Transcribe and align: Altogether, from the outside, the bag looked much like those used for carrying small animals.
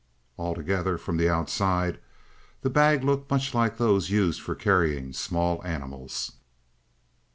Altogether, 0.39 0.97
from 0.97 1.17
the 1.17 1.29
outside, 1.29 1.99
the 2.63 2.71
bag 2.71 3.03
looked 3.03 3.29
much 3.29 3.53
like 3.53 3.77
those 3.77 4.09
used 4.09 4.41
for 4.41 4.55
carrying 4.55 5.13
small 5.13 5.63
animals. 5.63 6.31